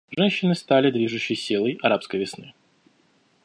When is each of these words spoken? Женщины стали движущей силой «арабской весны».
Женщины 0.17 0.55
стали 0.55 0.89
движущей 0.89 1.35
силой 1.35 1.77
«арабской 1.83 2.15
весны». 2.17 2.55